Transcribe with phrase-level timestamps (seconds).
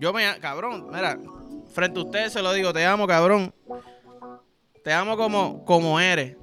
[0.00, 1.18] Yo me, cabrón, mira,
[1.74, 3.52] frente a ustedes se lo digo, te amo, cabrón.
[4.82, 6.38] Te amo como, como eres.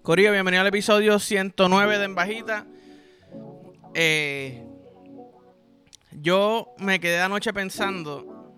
[0.00, 2.66] Corillo, bienvenido al episodio 109 de En Bajita.
[3.92, 4.66] Eh,
[6.12, 8.54] yo me quedé anoche pensando.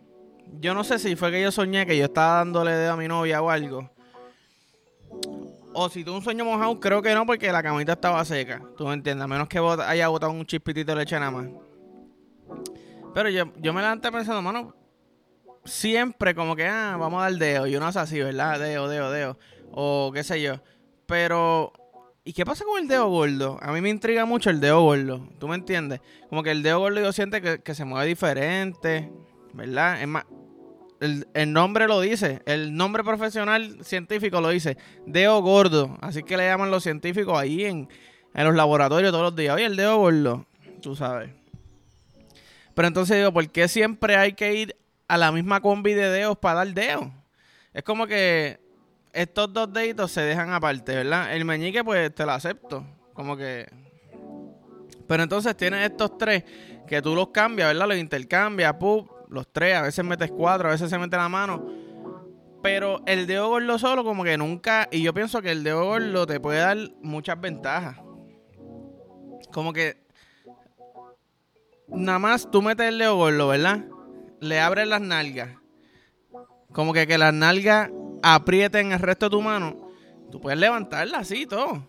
[0.61, 3.09] Yo no sé si fue que yo soñé que yo estaba dándole dedo a mi
[3.09, 3.92] novia o algo.
[5.75, 8.61] O si tuve un sueño mojado, creo que no, porque la camita estaba seca.
[8.77, 11.49] Tú me entiendes, a menos que haya botado un chispitito de leche nada más.
[13.15, 14.75] Pero yo, yo me levanté pensando, mano,
[15.65, 17.67] siempre como que, ah, vamos a dar dedo.
[17.67, 18.59] Y uno hace así, ¿verdad?
[18.59, 19.39] Dedo, dedo, dedo.
[19.71, 20.61] O qué sé yo.
[21.07, 21.73] Pero,
[22.25, 23.59] ¿y qué pasa con el dedo gordo?
[23.63, 25.27] A mí me intriga mucho el dedo gordo.
[25.39, 26.01] ¿Tú me entiendes?
[26.29, 29.11] Como que el dedo gordo yo siento que, que se mueve diferente,
[29.55, 30.03] ¿verdad?
[30.03, 30.27] Es más,
[31.03, 35.99] el, nombre lo dice, el nombre profesional científico lo dice, dedo gordo.
[36.01, 37.89] Así que le llaman los científicos ahí en,
[38.35, 39.57] los laboratorios todos los días.
[39.57, 40.47] Oye, el dedo gordo,
[40.81, 41.31] tú sabes.
[42.75, 44.77] Pero entonces digo, ¿por qué siempre hay que ir
[45.09, 47.09] a la misma combi de dedos para dar dedos?
[47.75, 48.61] Es como que
[49.13, 51.35] estos dos deditos se dejan aparte, ¿verdad?
[51.35, 52.87] El meñique, pues te lo acepto.
[53.13, 53.69] Como que.
[55.09, 56.45] Pero entonces tienes estos tres
[56.87, 57.89] que tú los cambias, ¿verdad?
[57.89, 61.67] Los intercambias, pup, los tres, a veces metes cuatro, a veces se mete la mano.
[62.63, 66.27] Pero el dedo gordo solo como que nunca, y yo pienso que el dedo gordo
[66.27, 67.97] te puede dar muchas ventajas.
[69.51, 70.05] Como que
[71.89, 73.85] nada más tú metes el dedo gordo, ¿verdad?
[74.41, 75.57] Le abres las nalgas.
[76.73, 77.91] Como que que las nalgas
[78.23, 79.91] aprieten el resto de tu mano.
[80.31, 81.89] Tú puedes levantarla así, todo.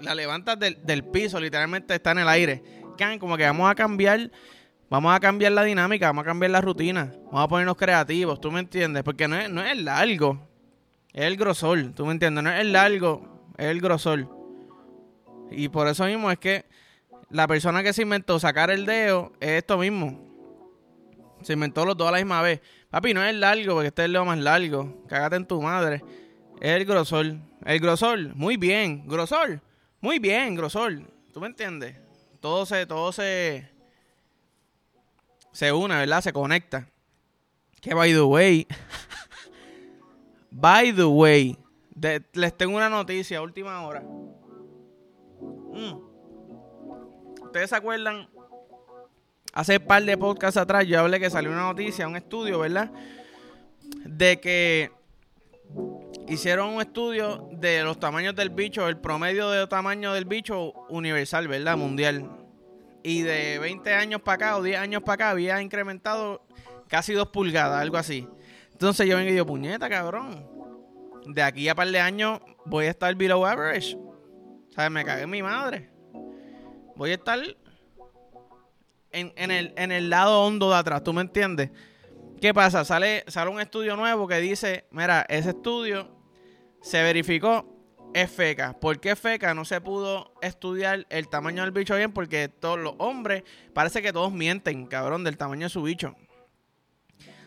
[0.00, 2.62] La levantas del, del piso, literalmente está en el aire.
[3.18, 4.30] Como que vamos a cambiar
[4.90, 8.50] Vamos a cambiar la dinámica, vamos a cambiar la rutina, vamos a ponernos creativos, ¿tú
[8.50, 9.04] me entiendes?
[9.04, 10.48] Porque no es, no es el largo,
[11.12, 12.42] es el grosor, ¿tú me entiendes?
[12.42, 14.28] No es el largo, es el grosor.
[15.52, 16.64] Y por eso mismo es que
[17.30, 20.28] la persona que se inventó sacar el dedo es esto mismo.
[21.42, 22.60] Se inventó los dos a la misma vez.
[22.90, 25.04] Papi, no es el largo, porque este es el dedo más largo.
[25.08, 26.02] Cágate en tu madre.
[26.60, 27.36] Es el grosor.
[27.64, 29.06] El grosor, muy bien.
[29.06, 29.62] Grosor,
[30.00, 31.00] muy bien, grosor.
[31.32, 31.96] ¿Tú me entiendes?
[32.40, 33.69] Todo se, todo se
[35.52, 36.22] se une, ¿verdad?
[36.22, 36.88] Se conecta.
[37.80, 38.66] Que by the way,
[40.50, 41.56] by the way,
[42.32, 44.02] les tengo una noticia última hora.
[45.72, 45.94] Mm.
[47.42, 48.28] Ustedes se acuerdan,
[49.52, 52.90] hace un par de podcasts atrás yo hablé que salió una noticia, un estudio, ¿verdad?
[54.04, 54.92] De que
[56.28, 61.48] hicieron un estudio de los tamaños del bicho, el promedio de tamaño del bicho universal,
[61.48, 61.76] ¿verdad?
[61.76, 62.39] Mundial
[63.02, 66.46] y de 20 años para acá o 10 años para acá había incrementado
[66.88, 68.28] casi 2 pulgadas, algo así.
[68.72, 70.46] Entonces yo vengo y digo, puñeta, cabrón.
[71.26, 73.96] De aquí a par de años voy a estar below average.
[74.74, 74.90] ¿Sabes?
[74.90, 75.90] Me cagué mi madre.
[76.96, 77.38] Voy a estar
[79.12, 81.70] en, en, el, en el lado hondo de atrás, ¿tú me entiendes?
[82.40, 82.84] ¿Qué pasa?
[82.84, 86.16] Sale, sale un estudio nuevo que dice, mira, ese estudio
[86.80, 87.79] se verificó
[88.14, 88.72] es feca.
[88.78, 89.54] ¿Por qué feca?
[89.54, 94.12] No se pudo estudiar el tamaño del bicho bien porque todos los hombres, parece que
[94.12, 96.14] todos mienten, cabrón, del tamaño de su bicho.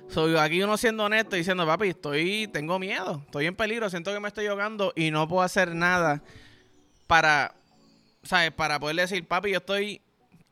[0.10, 4.20] Soy aquí uno siendo honesto diciendo, papi, estoy, tengo miedo, estoy en peligro, siento que
[4.20, 6.22] me estoy ahogando y no puedo hacer nada
[7.08, 7.56] para,
[8.22, 8.52] ¿sabes?
[8.52, 10.02] Para poder decir, papi, yo estoy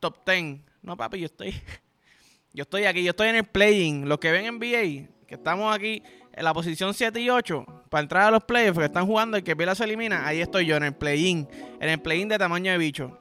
[0.00, 0.60] top 10.
[0.82, 1.54] No, papi, yo estoy,
[2.52, 4.08] yo estoy aquí, yo estoy en el playing.
[4.08, 6.02] Los que ven en NBA, que estamos aquí
[6.32, 9.42] en la posición 7 y 8 para entrar a los playoffs que están jugando y
[9.42, 11.46] que Vila se elimina, ahí estoy yo en el play-in,
[11.78, 13.18] en el play-in de tamaño de bicho.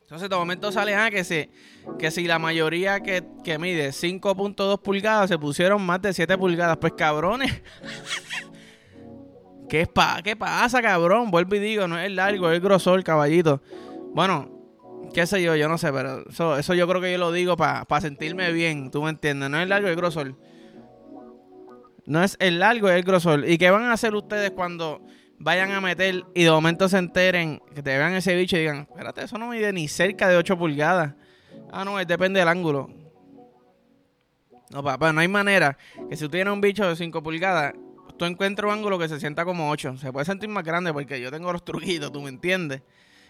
[0.00, 1.50] Entonces, de momento sale ah, que, se,
[1.98, 6.78] que si la mayoría que, que mide 5.2 pulgadas se pusieron más de 7 pulgadas,
[6.78, 7.52] pues cabrones.
[9.68, 11.30] ¿Qué, pa ¿Qué pasa, cabrón?
[11.30, 13.60] Vuelvo y digo, no es el largo, es el grosor, caballito.
[14.14, 14.48] Bueno,
[15.12, 17.58] qué sé yo, yo no sé, pero eso, eso yo creo que yo lo digo
[17.58, 20.34] para sentirme bien, tú me entiendes, no es el largo, es el grosor.
[22.06, 23.48] No es el largo, es el grosor.
[23.48, 25.02] ¿Y qué van a hacer ustedes cuando
[25.38, 28.86] vayan a meter y de momento se enteren, que te vean ese bicho y digan,
[28.88, 31.14] espérate, eso no mide ni cerca de 8 pulgadas?
[31.72, 32.88] Ah, no, depende del ángulo.
[34.70, 35.76] No, papá, no hay manera
[36.08, 37.74] que si tú tienes un bicho de 5 pulgadas,
[38.16, 39.96] tú encuentres un ángulo que se sienta como 8.
[39.98, 42.82] Se puede sentir más grande porque yo tengo los truquitos, ¿tú me entiendes?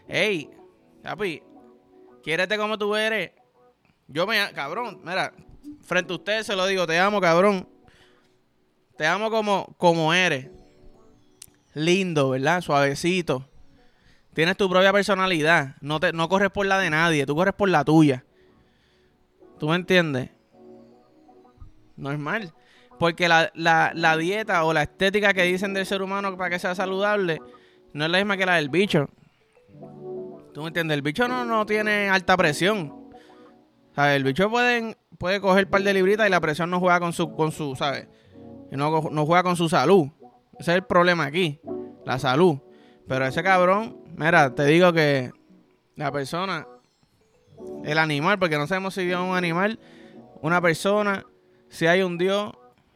[0.06, 0.50] Ey,
[1.02, 1.43] papi,
[2.22, 3.32] quiérete como tú eres.
[4.06, 4.38] Yo me...
[4.52, 5.32] Cabrón, mira,
[5.82, 7.69] frente a ustedes se lo digo, te amo, cabrón.
[8.96, 10.48] Te amo como, como eres.
[11.75, 12.60] Lindo, ¿verdad?
[12.62, 13.48] Suavecito.
[14.32, 15.76] Tienes tu propia personalidad.
[15.81, 17.26] No, te, no corres por la de nadie.
[17.26, 18.25] Tú corres por la tuya.
[19.58, 20.31] ¿Tú me entiendes?
[21.96, 22.52] Normal.
[22.98, 26.58] Porque la, la, la dieta o la estética que dicen del ser humano para que
[26.58, 27.40] sea saludable
[27.93, 29.08] no es la misma que la del bicho.
[30.52, 30.94] ¿Tú me entiendes?
[30.94, 33.10] El bicho no, no tiene alta presión.
[33.94, 37.00] Sea, el bicho puede, puede coger un par de libritas y la presión no juega
[37.00, 38.06] con su, con su ¿sabes?
[38.71, 40.09] No, no juega con su salud.
[40.59, 41.61] Ese es el problema aquí.
[42.05, 42.59] La salud.
[43.09, 45.33] Pero ese cabrón, mira, te digo que
[45.95, 46.67] la persona,
[47.85, 49.79] el animal, porque no sabemos si Dios es un animal,
[50.43, 51.25] una persona,
[51.69, 52.53] si hay un Dios,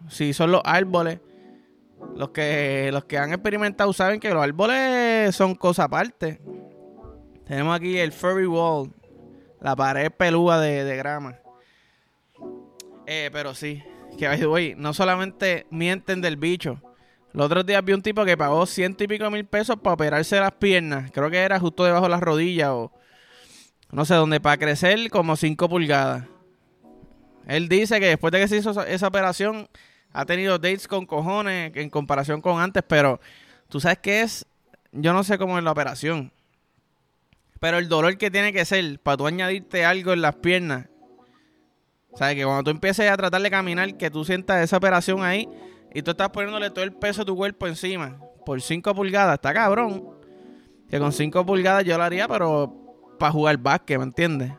[0.09, 1.21] si son los árboles.
[2.17, 6.41] Los que, los que han experimentado saben que los árboles son cosa aparte.
[7.45, 8.93] Tenemos aquí el furry wall,
[9.61, 11.39] la pared peluda de, grama.
[13.07, 13.83] Eh, pero sí,
[14.19, 16.81] que hoy no solamente mienten del bicho.
[17.33, 20.39] Los otros días vi un tipo que pagó ciento y pico mil pesos para operarse
[20.41, 21.11] las piernas.
[21.13, 22.93] Creo que era justo debajo de las rodillas o
[23.93, 26.25] no sé dónde, para crecer como 5 pulgadas.
[27.47, 29.69] Él dice que después de que se hizo esa operación
[30.13, 33.21] ha tenido dates con cojones en comparación con antes, pero
[33.69, 34.47] tú sabes qué es,
[34.93, 36.33] yo no sé cómo es la operación.
[37.59, 40.87] Pero el dolor que tiene que ser para tú añadirte algo en las piernas.
[42.15, 45.49] Sabes que cuando tú empieces a tratar de caminar, que tú sientas esa operación ahí
[45.93, 49.53] y tú estás poniéndole todo el peso de tu cuerpo encima por 5 pulgadas, está
[49.53, 50.19] cabrón.
[50.89, 52.75] Que con 5 pulgadas yo lo haría, pero
[53.19, 54.53] para jugar básquet, ¿me entiendes?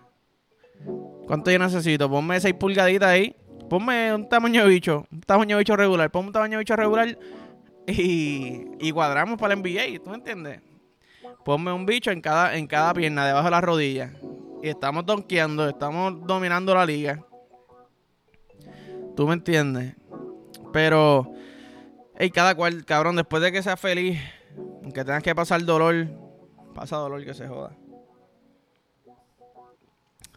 [1.27, 2.09] ¿Cuánto yo necesito?
[2.09, 3.36] Ponme 6 pulgaditas ahí
[3.71, 6.75] ponme un tamaño de bicho, un tamaño de bicho regular, ponme un tamaño de bicho
[6.75, 7.18] regular
[7.88, 10.59] y, y cuadramos para el NBA, ¿tú me entiendes?
[11.45, 14.12] Ponme un bicho en cada, en cada pierna, debajo de la rodilla.
[14.62, 17.25] Y estamos donkeando, estamos dominando la liga.
[19.16, 19.96] ¿Tú me entiendes?
[20.74, 21.31] Pero,
[22.18, 24.19] hey, cada cual, cabrón, después de que seas feliz,
[24.84, 26.08] aunque tengas que pasar dolor,
[26.74, 27.75] pasa dolor que se joda.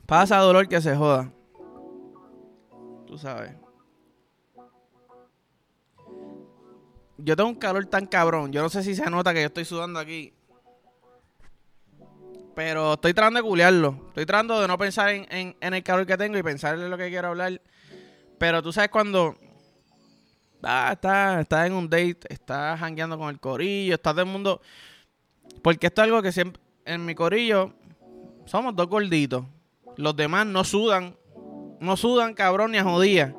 [0.06, 1.30] Pasa dolor que se joda
[3.18, 3.52] sabes.
[7.16, 8.52] Yo tengo un calor tan cabrón.
[8.52, 10.34] Yo no sé si se nota que yo estoy sudando aquí.
[12.54, 13.98] Pero estoy tratando de culiarlo.
[14.08, 17.08] Estoy tratando de no pensar en, el calor que tengo y pensar en lo que
[17.08, 17.60] quiero hablar.
[18.38, 19.36] Pero tú sabes cuando
[20.62, 24.60] ah, estás en un date, estás jangueando con el corillo, estás del mundo.
[25.62, 27.72] Porque esto es algo que siempre en mi corillo
[28.44, 29.44] somos dos gorditos.
[29.96, 31.16] Los demás no sudan
[31.84, 33.34] no sudan, cabrón, ni a jodía.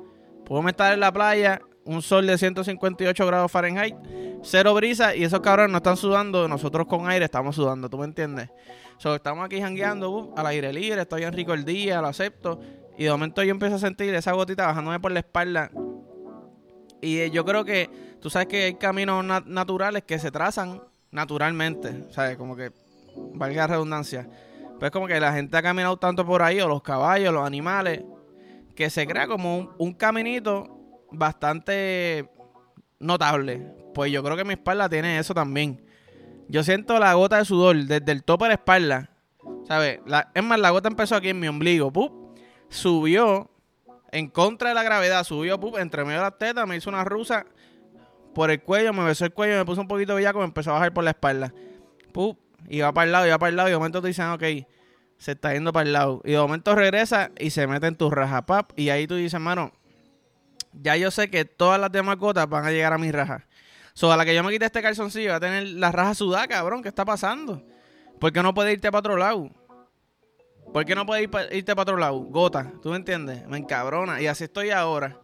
[0.45, 3.95] Podemos estar en la playa, un sol de 158 grados Fahrenheit,
[4.43, 8.05] cero brisa y esos cabrones no están sudando, nosotros con aire estamos sudando, ¿tú me
[8.05, 8.49] entiendes?
[8.97, 12.59] So, estamos aquí jangueando uh, al aire libre, estoy bien rico el día, lo acepto.
[12.97, 15.71] Y de momento yo empiezo a sentir esa gotita bajándome por la espalda.
[17.01, 17.89] Y eh, yo creo que,
[18.21, 20.81] tú sabes que hay caminos naturales que se trazan
[21.11, 22.37] naturalmente, ¿sabes?
[22.37, 22.71] Como que,
[23.33, 24.27] valga la redundancia.
[24.79, 28.03] Pues como que la gente ha caminado tanto por ahí, o los caballos, los animales,
[28.75, 30.67] que se crea como un, caminito
[31.11, 32.29] bastante
[32.99, 33.73] notable.
[33.93, 35.85] Pues yo creo que mi espalda tiene eso también.
[36.47, 39.09] Yo siento la gota de sudor desde el tope de la espalda.
[39.67, 39.99] ¿Sabes?
[40.33, 41.91] es más, la gota empezó aquí en mi ombligo.
[41.91, 42.24] ¡Pup!
[42.69, 43.49] Subió
[44.11, 45.23] en contra de la gravedad.
[45.23, 45.77] Subió ¡pup!
[45.77, 46.67] entre medio de las tetas.
[46.67, 47.45] Me hizo una rusa
[48.33, 48.93] por el cuello.
[48.93, 49.57] Me besó el cuello.
[49.57, 50.39] Me puso un poquito bellaco.
[50.39, 51.53] Me empezó a bajar por la espalda.
[52.11, 52.39] ¡Pup!
[52.69, 53.69] Iba para el lado, iba para el lado.
[53.69, 54.43] Y de momento te dicen, ok,
[55.17, 56.21] se está yendo para el lado.
[56.23, 58.71] Y de momento regresa y se mete en tu raja, pap.
[58.75, 59.71] Y ahí tú dices, mano,
[60.73, 63.45] ya yo sé que todas las demás gotas van a llegar a mi raja.
[63.93, 66.47] So, a la que yo me quite este calzoncillo, va a tener la raja sudada,
[66.47, 66.81] cabrón.
[66.81, 67.63] ¿Qué está pasando?
[68.19, 69.49] ¿Por qué no puede irte para otro lado?
[70.75, 72.19] ¿Por qué no puede irte para otro lado?
[72.19, 73.47] Gota, ¿tú me entiendes?
[73.47, 74.21] Me encabrona.
[74.21, 75.21] Y así estoy ahora.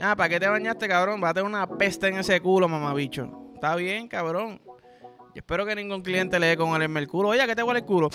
[0.00, 1.22] Ah, ¿para qué te bañaste, cabrón?
[1.22, 3.50] Va a tener una peste en ese culo, mamabicho.
[3.54, 4.58] Está bien, cabrón.
[4.64, 7.28] Yo espero que ningún cliente le dé con el culo.
[7.28, 8.08] Oye, ¿qué te huele el culo?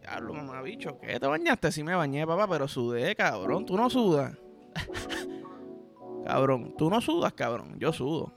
[0.00, 1.72] Diablo, mamá, bicho, ¿qué te bañaste?
[1.72, 3.66] Sí me bañé, papá, pero sudé, cabrón.
[3.66, 4.32] Tú no sudas.
[6.24, 7.80] cabrón, tú no sudas, cabrón.
[7.80, 8.32] Yo sudo.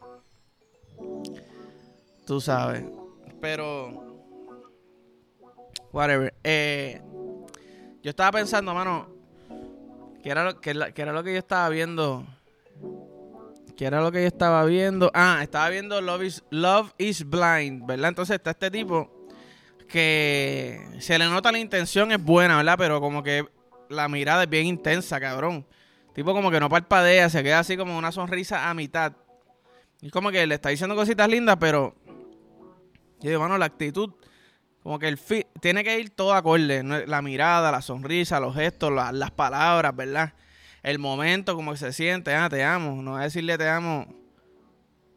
[2.26, 2.84] Tú sabes.
[3.40, 4.26] Pero.
[5.92, 6.34] Whatever.
[6.44, 7.00] Eh,
[8.08, 9.06] yo estaba pensando, mano.
[10.24, 12.26] Que era, lo, que, era lo que yo estaba viendo.
[13.76, 15.12] Que era lo que yo estaba viendo.
[15.14, 18.08] Ah, estaba viendo Love is, Love is Blind, ¿verdad?
[18.08, 19.12] Entonces está este tipo
[19.90, 22.76] que se le nota la intención es buena, ¿verdad?
[22.78, 23.46] Pero como que
[23.90, 25.68] la mirada es bien intensa, cabrón.
[26.14, 29.18] Tipo como que no parpadea, se queda así como una sonrisa a mitad.
[30.00, 31.94] Y como que le está diciendo cositas lindas, pero
[33.20, 34.14] yo digo, bueno, la actitud,
[34.88, 36.82] como que el fit, tiene que ir todo acorde.
[36.82, 40.32] La mirada, la sonrisa, los gestos, las palabras, ¿verdad?
[40.82, 43.02] El momento, como que se siente, ah, te amo.
[43.02, 44.08] No a decirle te amo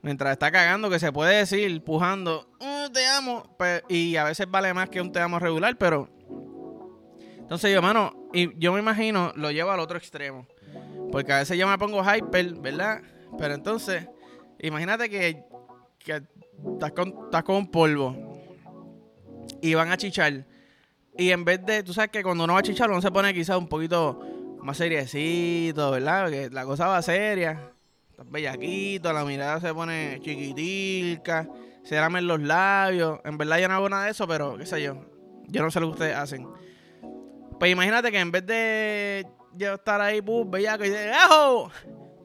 [0.03, 3.57] mientras está cagando, que se puede decir, pujando, mm, te amo,
[3.89, 6.11] y a veces vale más que un te amo regular, pero...
[7.39, 10.49] Entonces yo, mano, y yo me imagino, lo llevo al otro extremo.
[11.13, 13.03] Porque a veces yo me pongo hyper, ¿verdad?
[13.39, 14.09] Pero entonces,
[14.59, 15.45] imagínate que,
[16.01, 18.30] estás con, estás con polvo
[19.61, 20.45] y van a chichar.
[21.17, 23.35] Y en vez de, tú sabes que cuando uno va a chichar, uno se pone
[23.35, 24.21] quizás un poquito
[24.63, 26.25] más seriecito, ¿verdad?
[26.25, 27.73] Porque la cosa va seria.
[28.11, 31.49] Estás bellaquito, la mirada se pone chiquitica,
[31.83, 33.21] se lamen los labios.
[33.25, 35.05] En verdad yo no hago nada de eso, pero qué sé yo.
[35.49, 36.47] Yo no sé lo que ustedes hacen.
[37.59, 41.71] Pues imagínate que en vez de yo estar ahí, pues, bellaco y de, ¡Ajo!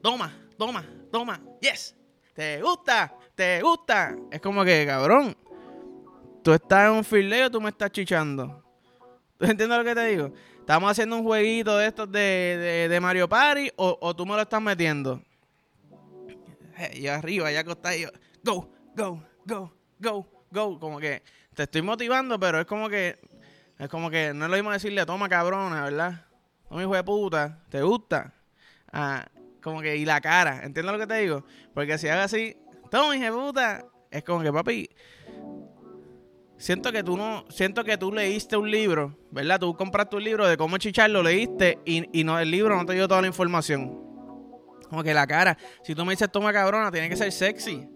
[0.02, 1.94] Toma, toma, toma, yes.
[2.32, 3.12] ¿Te gusta?
[3.34, 4.14] ¿Te gusta?
[4.30, 5.36] Es como que, cabrón,
[6.46, 8.62] tú estás en un fileo, tú me estás chichando.
[9.36, 10.32] ¿Tú entiendes lo que te digo?
[10.60, 14.62] Estamos haciendo un jueguito de estos de, de, Mario Party o, tú me lo estás
[14.62, 15.20] metiendo.
[16.94, 18.10] Y arriba, ya acostado, yo,
[18.44, 20.78] go, go, go, go, go.
[20.78, 23.18] Como que te estoy motivando, pero es como que,
[23.76, 26.26] es como que no es lo mismo decirle, toma cabrona, ¿verdad?
[26.68, 28.32] Toma hijo de puta, ¿te gusta?
[28.92, 29.26] Ah,
[29.60, 31.44] como que, y la cara, ¿entiendes lo que te digo?
[31.74, 32.56] Porque si haga así,
[32.88, 34.88] toma hijo de puta, es como que papi,
[36.58, 39.60] Siento que tú no, siento que tú leíste un libro, ¿verdad?
[39.60, 42.94] Tú compraste un libro de cómo chichar, lo leíste y, no el libro no te
[42.94, 44.02] dio toda la información.
[44.88, 47.86] Como que la cara, si tú me dices toma cabrona, tiene que ser sexy.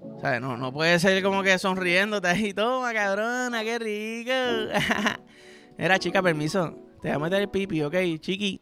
[0.00, 4.30] O sea, no, no puede ser como que sonriéndote ahí, toma cabrona, qué rico.
[5.78, 6.76] Era chica, permiso.
[7.02, 8.60] Te voy a meter el pipi, ok, chiqui.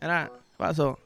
[0.00, 0.98] Era, pasó.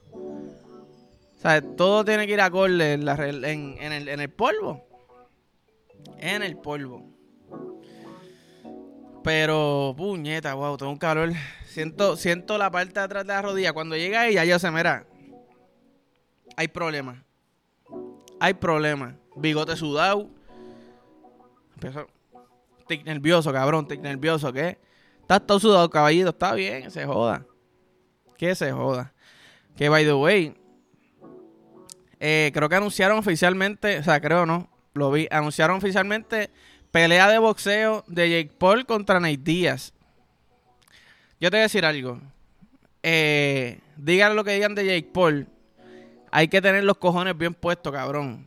[1.44, 4.86] O todo tiene que ir acorde en, en, en, el, en el polvo.
[6.18, 7.11] En el polvo.
[9.22, 11.30] Pero, puñeta, wow, tengo un calor.
[11.66, 13.72] Siento, siento la parte de atrás de la rodilla.
[13.72, 15.06] Cuando llega ella, yo sé, mira,
[16.56, 17.18] hay problemas.
[18.40, 19.14] Hay problemas.
[19.36, 20.28] Bigote sudado.
[21.74, 22.06] Empiezo.
[22.80, 23.82] Estoy nervioso, cabrón.
[23.82, 24.78] Estoy nervioso, ¿qué?
[25.20, 26.30] Estás todo sudado, caballito.
[26.30, 27.46] Está bien, se joda.
[28.36, 29.12] Que se joda.
[29.76, 30.54] Que, by the way,
[32.24, 36.50] eh, creo que anunciaron oficialmente, o sea, creo no, lo vi, anunciaron oficialmente
[36.92, 39.94] Pelea de boxeo de Jake Paul contra Nate Díaz.
[41.40, 42.20] Yo te voy a decir algo.
[43.02, 45.48] Eh, digan lo que digan de Jake Paul.
[46.30, 48.46] Hay que tener los cojones bien puestos, cabrón.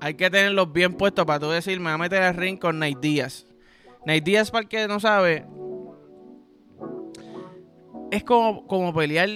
[0.00, 2.80] Hay que tenerlos bien puestos para tú decir, me voy a meter al ring con
[2.80, 3.46] Nate Díaz.
[4.04, 5.46] Nate Díaz, para el que no sabe,
[8.10, 9.28] es como, como pelear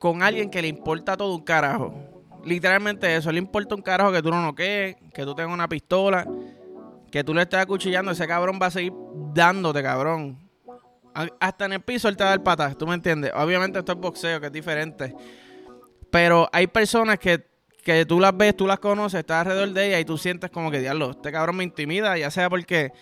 [0.00, 2.15] con alguien que le importa todo un carajo
[2.46, 3.30] literalmente eso.
[3.30, 6.26] Le importa un carajo que tú no noquees, que tú tengas una pistola,
[7.10, 8.12] que tú le estés acuchillando.
[8.12, 8.92] Ese cabrón va a seguir
[9.34, 10.38] dándote, cabrón.
[11.40, 13.32] Hasta en el piso él te da el patas, ¿tú me entiendes?
[13.34, 15.14] Obviamente esto es boxeo, que es diferente.
[16.10, 17.46] Pero hay personas que,
[17.82, 20.70] que tú las ves, tú las conoces, estás alrededor de ella y tú sientes como
[20.70, 22.92] que, diablo, este cabrón me intimida, ya sea porque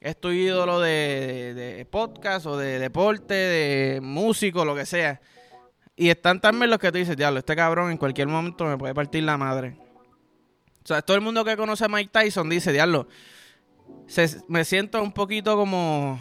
[0.00, 5.20] es tu ídolo de, de podcast o de deporte, de músico, lo que sea.
[6.00, 8.94] Y están también los que te dices, diablo, este cabrón en cualquier momento me puede
[8.94, 9.76] partir la madre.
[10.84, 13.08] O sea, todo el mundo que conoce a Mike Tyson dice, diablo,
[14.46, 16.20] me siento un poquito como,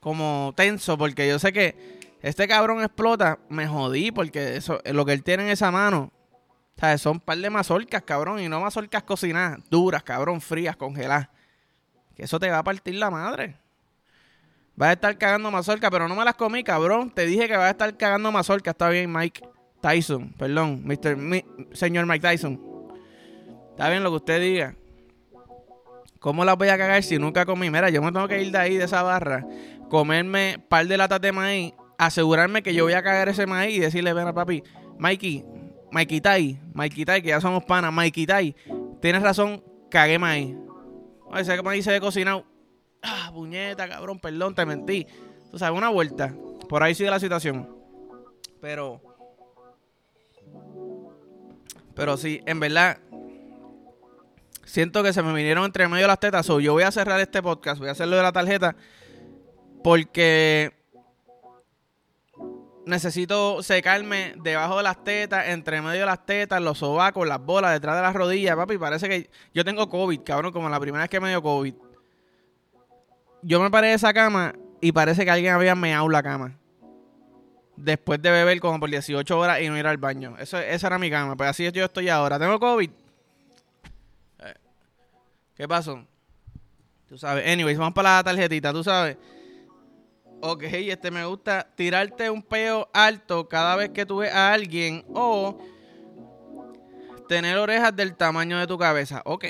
[0.00, 5.12] como tenso porque yo sé que este cabrón explota, me jodí porque eso, lo que
[5.12, 6.10] él tiene en esa mano,
[6.76, 10.76] o sea, son un par de mazorcas, cabrón, y no mazorcas cocinadas, duras, cabrón, frías,
[10.76, 11.28] congeladas.
[12.16, 13.58] Que eso te va a partir la madre.
[14.80, 17.10] Vas a estar cagando mazorca, pero no me las comí, cabrón.
[17.10, 18.70] Te dije que vas a estar cagando mazorca.
[18.70, 19.46] Está bien, Mike
[19.82, 20.32] Tyson.
[20.38, 21.18] Perdón, Mr.
[21.72, 22.58] señor Mike Tyson.
[23.72, 24.74] Está bien lo que usted diga.
[26.18, 27.68] ¿Cómo las voy a cagar si nunca comí?
[27.68, 29.46] Mira, yo me tengo que ir de ahí, de esa barra,
[29.90, 33.80] comerme par de latas de maíz, asegurarme que yo voy a cagar ese maíz y
[33.80, 34.62] decirle, ven a papi,
[34.98, 35.44] Mikey,
[35.92, 38.56] Mikey Tai, Mikey Tai, que ya somos panas, Mikey Tai,
[39.02, 40.56] tienes razón, cagué maíz.
[41.36, 42.49] Ese maíz se ve cocinado
[43.02, 45.06] ah, puñeta, cabrón, perdón, te mentí.
[45.50, 46.34] Tú sabes, una vuelta.
[46.68, 47.68] Por ahí sigue la situación.
[48.60, 49.00] Pero.
[51.94, 52.98] Pero sí, en verdad.
[54.64, 56.48] Siento que se me vinieron entre medio las tetas.
[56.50, 57.80] O yo voy a cerrar este podcast.
[57.80, 58.76] Voy a hacerlo de la tarjeta.
[59.82, 60.72] Porque.
[62.86, 67.72] Necesito secarme debajo de las tetas, entre medio de las tetas, los sobacos, las bolas,
[67.72, 68.78] detrás de las rodillas, papi.
[68.78, 71.74] Parece que yo tengo COVID, cabrón, como la primera vez que me dio COVID
[73.42, 76.56] yo me paré de esa cama y parece que alguien había meado la cama.
[77.76, 80.36] Después de beber como por 18 horas y no ir al baño.
[80.38, 81.36] Eso, esa era mi cama.
[81.36, 82.38] Pues así yo estoy ahora.
[82.38, 82.90] Tengo COVID.
[84.40, 84.54] Eh,
[85.54, 86.04] ¿Qué pasó?
[87.08, 87.50] Tú sabes.
[87.50, 89.16] Anyways, vamos para la tarjetita, tú sabes.
[90.42, 95.04] Ok, este me gusta tirarte un peo alto cada vez que tú ves a alguien
[95.14, 95.58] o
[97.28, 99.22] tener orejas del tamaño de tu cabeza.
[99.24, 99.44] Ok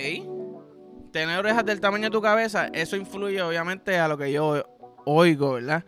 [1.11, 4.65] tener orejas del tamaño de tu cabeza, eso influye obviamente a lo que yo
[5.05, 5.85] oigo, ¿verdad?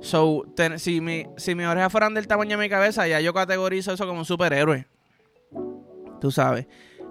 [0.00, 0.44] So,
[0.76, 4.06] si, mi, si mis orejas fueran del tamaño de mi cabeza, ya yo categorizo eso
[4.06, 4.86] como un superhéroe.
[6.20, 6.66] Tú sabes.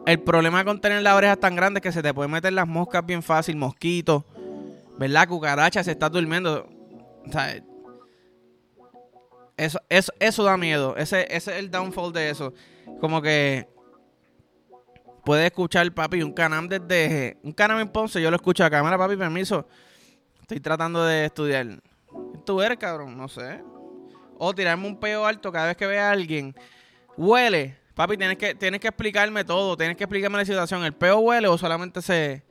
[0.06, 2.68] el problema con tener las orejas tan grandes es que se te pueden meter las
[2.68, 4.24] moscas bien fácil, mosquitos,
[4.98, 5.28] ¿verdad?
[5.28, 6.68] Cucarachas, se está durmiendo.
[7.28, 7.56] O sea,
[9.58, 10.96] eso, eso, eso da miedo.
[10.98, 12.54] Ese, ese es el downfall de eso.
[13.00, 13.68] Como que
[15.26, 17.38] puedes escuchar, papi, un canam desde.
[17.44, 19.68] Un canam en Ponce, yo lo escucho a cámara, papi, permiso.
[20.42, 21.82] Estoy tratando de estudiar.
[22.46, 23.18] ¿Tú eres, cabrón?
[23.18, 23.62] No sé.
[24.38, 26.56] O tirarme un peo alto cada vez que vea a alguien.
[27.18, 27.78] Huele.
[27.96, 29.76] Papi, tienes que, tienes que explicarme todo.
[29.76, 30.84] Tienes que explicarme la situación.
[30.84, 32.44] ¿El peo huele o solamente se.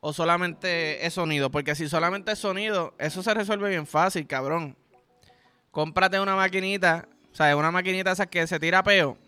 [0.00, 1.50] O solamente es sonido?
[1.50, 4.76] Porque si solamente es sonido, eso se resuelve bien fácil, cabrón
[5.76, 9.18] cómprate una maquinita, o sea, una maquinita esa que se tira peo.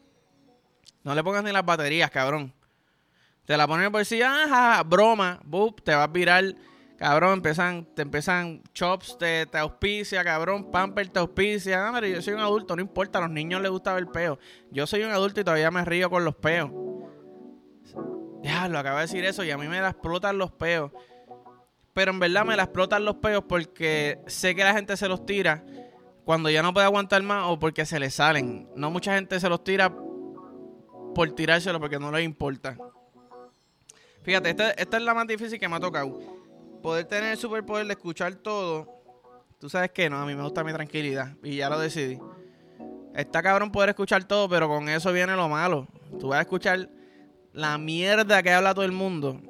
[1.05, 2.52] No le pongas ni las baterías, cabrón.
[3.45, 6.45] Te la pones en el bolsillo, ajá, broma, boop, te vas a virar,
[6.99, 11.88] cabrón, empiezan, te empiezan chops, te, te auspicia, cabrón, pamper te auspicia.
[11.88, 14.38] Ah, yo soy un adulto, no importa, a los niños les gusta ver peo.
[14.71, 16.71] Yo soy un adulto y todavía me río con los peos.
[18.43, 20.93] Ya, lo acabo de decir eso y a mí me la explotan los peos.
[21.95, 25.25] Pero en verdad me la explotan los peos porque sé que la gente se los
[25.25, 25.64] tira
[26.25, 28.69] cuando ya no puede aguantar más o porque se le salen.
[28.76, 29.93] No mucha gente se los tira
[31.15, 32.77] por tirárselo porque no les importa.
[34.23, 36.19] Fíjate, esta, esta es la más difícil que me ha tocado.
[36.83, 38.87] Poder tener el superpoder de escuchar todo.
[39.59, 42.21] Tú sabes que no, a mí me gusta mi tranquilidad y ya lo decidí.
[43.15, 45.88] Está cabrón poder escuchar todo, pero con eso viene lo malo.
[46.21, 46.88] Tú vas a escuchar
[47.53, 49.41] la mierda que habla todo el mundo.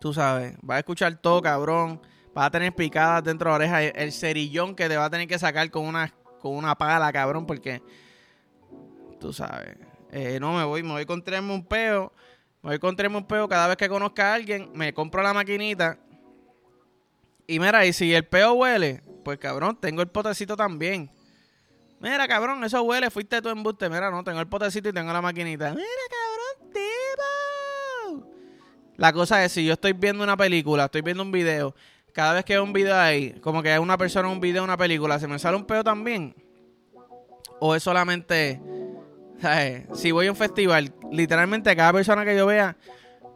[0.00, 2.00] Tú sabes, vas a escuchar todo, cabrón.
[2.34, 3.84] Vas a tener picadas dentro de la oreja.
[3.84, 7.46] El cerillón que te va a tener que sacar con una, con una pala, cabrón,
[7.46, 7.80] porque
[9.20, 9.76] tú sabes.
[10.12, 12.12] Eh, no me voy, me voy con un peo.
[12.62, 14.70] Me voy con un peo cada vez que conozca a alguien.
[14.74, 15.98] Me compro la maquinita.
[17.46, 21.10] Y mira, y si el peo huele, pues cabrón, tengo el potecito también.
[21.98, 23.88] Mira, cabrón, eso huele, fuiste tú en buste.
[23.88, 25.70] Mira, no, tengo el potecito y tengo la maquinita.
[25.70, 28.28] Mira, cabrón, tipo.
[28.96, 31.74] La cosa es, si yo estoy viendo una película, estoy viendo un video
[32.12, 34.76] cada vez que veo un video ahí, como que hay una persona un video, una
[34.76, 36.34] película, ¿se me sale un peo también?
[37.58, 38.60] ¿O es solamente,
[39.94, 42.76] si voy a un festival, literalmente cada persona que yo vea,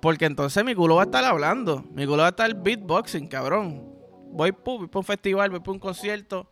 [0.00, 3.94] porque entonces mi culo va a estar hablando, mi culo va a estar beatboxing, cabrón.
[4.30, 6.50] Voy, voy por un festival, voy por un concierto,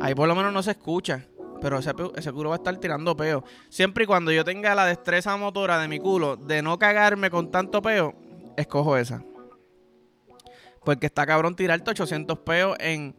[0.00, 1.26] ahí por lo menos no se escucha.
[1.60, 3.44] Pero ese, culo va a estar tirando peo.
[3.68, 7.50] Siempre y cuando yo tenga la destreza motora de mi culo de no cagarme con
[7.50, 8.14] tanto peo,
[8.56, 9.22] escojo esa.
[10.84, 13.16] Porque está cabrón tirarte 800 peos en,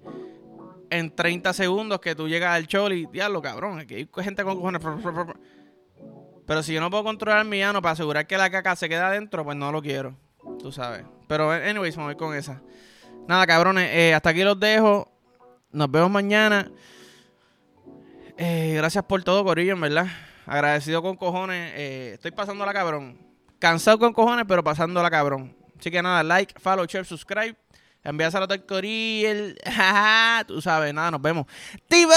[0.90, 3.80] en 30 segundos que tú llegas al y diablo, cabrón.
[3.80, 4.82] Aquí hay gente con cojones.
[6.48, 9.10] Pero si yo no puedo controlar mi ano para asegurar que la caca se queda
[9.10, 10.16] adentro, pues no lo quiero.
[10.60, 11.04] Tú sabes.
[11.28, 12.62] Pero, anyways, me voy con esa.
[13.28, 13.90] Nada, cabrones.
[13.92, 15.12] Eh, hasta aquí los dejo.
[15.74, 16.72] Nos vemos mañana.
[18.38, 20.08] Eh, gracias por todo, Corillo, en verdad.
[20.46, 21.74] Agradecido con cojones.
[21.76, 23.20] Eh, estoy pasándola cabrón.
[23.60, 25.54] Cansado con cojones, pero pasándola cabrón.
[25.78, 27.56] Así que nada, like, follow, share, subscribe.
[28.04, 29.60] Envíaselo a tu Coriel.
[30.48, 31.46] Tú sabes, nada, nos vemos.
[31.90, 32.16] ¡Tiba!